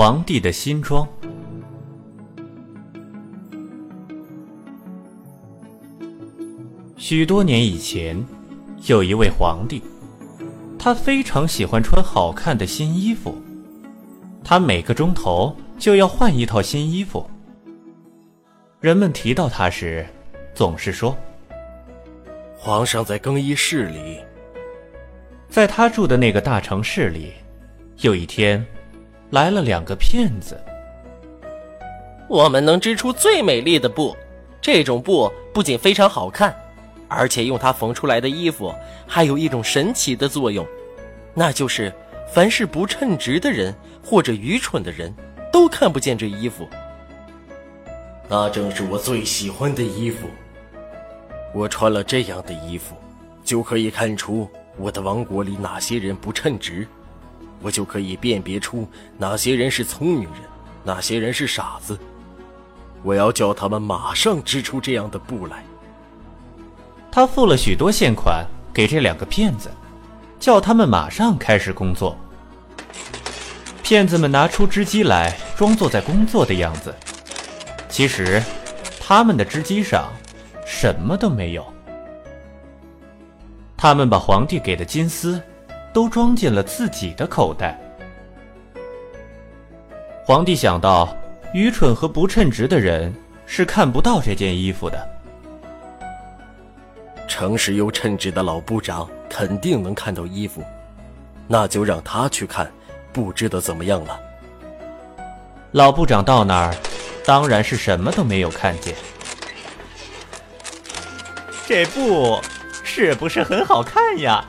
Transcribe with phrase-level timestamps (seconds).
[0.00, 1.06] 皇帝的新装。
[6.96, 8.16] 许多年以前，
[8.86, 9.82] 有一位皇帝，
[10.78, 13.36] 他非常喜欢穿好看的新衣服，
[14.42, 17.28] 他每个钟头就要换一套新衣服。
[18.80, 20.06] 人们提到他时，
[20.54, 21.14] 总是说
[22.56, 24.18] ：“皇上在更衣室里。”
[25.50, 27.34] 在他住的那个大城市里，
[27.98, 28.66] 有一天。
[29.30, 30.60] 来了两个骗子。
[32.28, 34.16] 我们能织出最美丽的布，
[34.60, 36.54] 这种布不仅非常好看，
[37.08, 38.72] 而且用它缝出来的衣服
[39.06, 40.66] 还有一种神奇的作用，
[41.34, 41.92] 那就是
[42.32, 45.12] 凡是不称职的人或者愚蠢的人
[45.52, 46.68] 都看不见这衣服。
[48.28, 50.28] 那正是我最喜欢的衣服。
[51.52, 52.94] 我穿了这样的衣服，
[53.42, 56.86] 就可以看出我的王国里哪些人不称职。
[57.62, 60.42] 我就可以辨别出哪些人是聪明人，
[60.82, 61.98] 哪些人是傻子。
[63.02, 65.64] 我要叫他们马上织出这样的布来。
[67.10, 69.70] 他付了许多现款给这两个骗子，
[70.38, 72.16] 叫他们马上开始工作。
[73.82, 76.94] 骗子们拿出织机来，装作在工作的样子。
[77.88, 78.42] 其实，
[79.00, 80.12] 他们的织机上
[80.64, 81.66] 什么都没有。
[83.76, 85.42] 他们把皇帝给的金丝。
[85.92, 87.78] 都装进了自己的口袋。
[90.24, 91.16] 皇帝想到，
[91.52, 93.12] 愚蠢和不称职的人
[93.46, 95.08] 是看不到这件衣服的。
[97.26, 100.62] 诚实又称职的老部长肯定能看到衣服，
[101.46, 102.70] 那就让他去看，
[103.12, 104.20] 不知道怎么样了。
[105.72, 106.74] 老部长到那儿，
[107.24, 108.94] 当然是什么都没有看见。
[111.66, 112.40] 这布
[112.84, 114.44] 是不是很好看呀？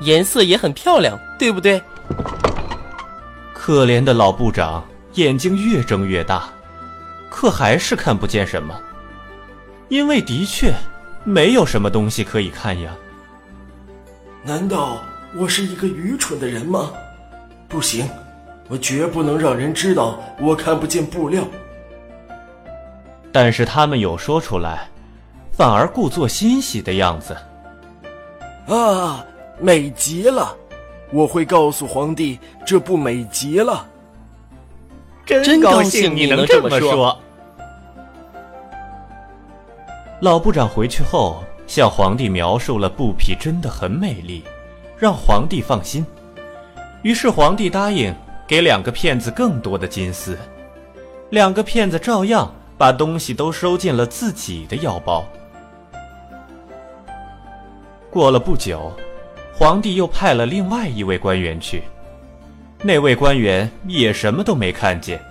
[0.00, 1.82] 颜色也很漂亮，对不对？
[3.54, 4.84] 可怜的老部长
[5.14, 6.48] 眼睛越睁越大，
[7.30, 8.78] 可还是看不见什么，
[9.88, 10.74] 因为的确
[11.24, 12.94] 没有什么东西可以看呀。
[14.42, 14.98] 难道
[15.34, 16.90] 我是一个愚蠢的人吗？
[17.66, 18.06] 不行，
[18.68, 21.42] 我绝不能让人知道我看不见布料。
[23.32, 24.86] 但是他们有说出来，
[25.50, 27.34] 反而故作欣喜的样子。
[28.68, 29.24] 啊！
[29.60, 30.54] 美极了，
[31.12, 33.86] 我会告诉皇帝，这不美极了。
[35.24, 37.18] 真高兴你能这么说。
[40.20, 44.44] 老部长回去后，向皇帝描述了布匹真的很美丽，
[44.98, 46.04] 让皇帝放心。
[47.02, 48.14] 于是皇帝答应
[48.46, 50.36] 给两个骗子更多的金丝，
[51.30, 55.24] 两个骗子照样把东西都收进了自己的腰包。
[58.10, 58.92] 过了不久。
[59.56, 61.84] 皇帝又派了另外一位官员去，
[62.82, 65.22] 那位官员也什么都没看见，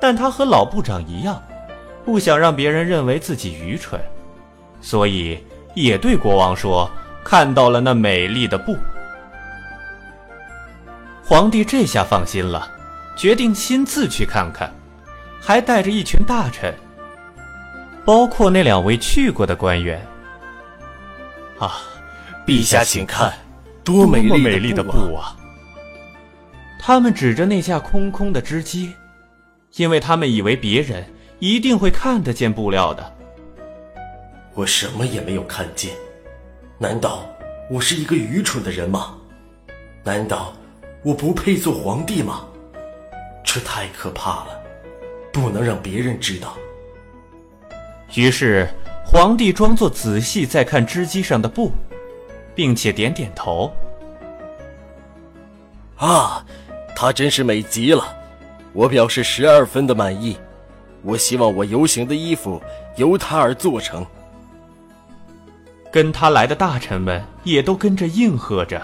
[0.00, 1.40] 但他和老部长一样，
[2.04, 4.00] 不想让别人认为自己愚蠢，
[4.80, 5.38] 所以
[5.74, 6.90] 也对国王说
[7.22, 8.76] 看到了那美丽的布。
[11.24, 12.68] 皇帝这下放心了，
[13.16, 14.72] 决定亲自去看看，
[15.40, 16.74] 还带着一群大臣，
[18.04, 20.04] 包括那两位去过的官员。
[21.58, 21.80] 啊！
[22.46, 23.34] 陛下，请看，
[23.82, 25.36] 多美丽美丽的布啊！
[26.78, 28.92] 他们指着那架空空的织机，
[29.74, 31.04] 因为他们以为别人
[31.40, 33.16] 一定会看得见布料的。
[34.54, 35.92] 我什么也没有看见，
[36.78, 37.26] 难道
[37.68, 39.16] 我是一个愚蠢的人吗？
[40.04, 40.52] 难道
[41.02, 42.46] 我不配做皇帝吗？
[43.42, 44.60] 这太可怕了，
[45.32, 46.56] 不能让别人知道。
[48.14, 48.68] 于是，
[49.04, 51.72] 皇帝装作仔细在看织机上的布。
[52.56, 53.72] 并且点点头。
[55.96, 56.44] 啊，
[56.96, 58.04] 她真是美极了，
[58.72, 60.36] 我表示十二分的满意。
[61.02, 62.60] 我希望我游行的衣服
[62.96, 64.04] 由她而做成。
[65.92, 68.82] 跟他来的大臣们也都跟着应和着。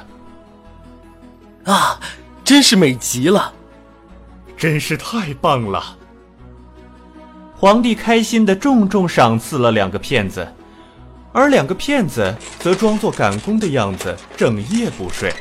[1.64, 1.98] 啊，
[2.44, 3.52] 真是美极了，
[4.56, 5.96] 真是太棒了！
[7.54, 10.46] 皇帝开心的重重赏赐了两个骗子。
[11.32, 15.32] 而两个骗子则装作赶工的样子，整夜不睡。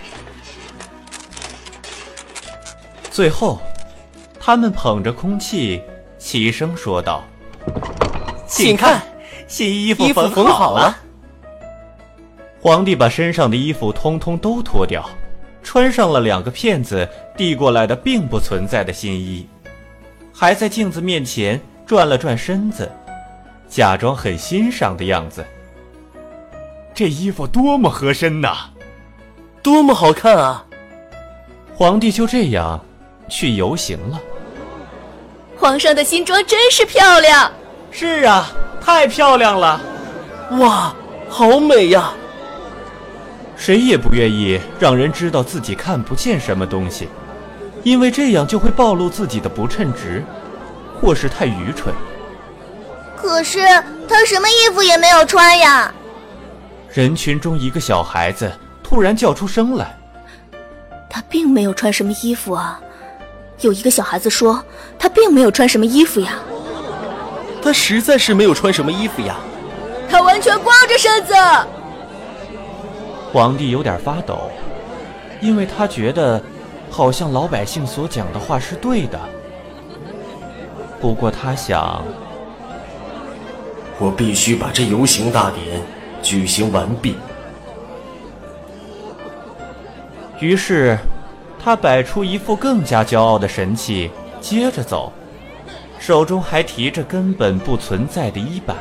[3.09, 3.61] 最后，
[4.39, 5.81] 他们捧着空气，
[6.17, 7.23] 齐声说道
[8.47, 9.01] ：“请看，
[9.47, 10.97] 新衣服缝好了。”
[12.61, 15.03] 皇帝把身上的衣服通通都脱掉，
[15.61, 17.05] 穿上了两个骗子
[17.35, 19.45] 递过来的并不存在的新衣，
[20.31, 22.89] 还在镜子面前转了转身子，
[23.67, 25.45] 假装很欣赏的样子。
[26.93, 28.69] 这衣服多么合身呐！
[29.63, 30.65] 多么好看啊！
[31.75, 32.79] 皇帝就这样
[33.29, 34.19] 去游行了。
[35.57, 37.51] 皇上的新装真是漂亮。
[37.91, 38.51] 是啊，
[38.83, 39.79] 太漂亮了！
[40.59, 40.93] 哇，
[41.29, 42.13] 好美呀！
[43.55, 47.07] 谁也不愿意让人知道自己看不见什么东西，
[47.83, 50.23] 因为这样就会暴露自己的不称职，
[50.99, 51.93] 或是太愚蠢。
[53.15, 53.59] 可是
[54.09, 55.93] 他什么衣服也没有穿呀！
[56.93, 58.51] 人群中一个小孩子
[58.83, 59.97] 突然叫出声来
[61.09, 62.81] ：“他并没有穿什么衣服啊！”
[63.61, 64.61] 有一个小孩子说
[64.99, 66.33] ：“他并没有穿什么衣服呀。”
[67.63, 69.37] 他实在是没有穿什么衣服呀！
[70.09, 71.33] 他完全光着身子。
[73.31, 74.49] 皇帝有点发抖，
[75.39, 76.41] 因为他觉得，
[76.89, 79.17] 好像老百姓所讲的话是对的。
[80.99, 82.03] 不过他想，
[83.97, 85.81] 我必须把这游行大典
[86.21, 87.15] 举行完毕。
[90.39, 90.97] 于是，
[91.63, 94.09] 他摆出一副更加骄傲的神气，
[94.39, 95.13] 接着走，
[95.99, 98.73] 手中还提着根本不存在的衣摆。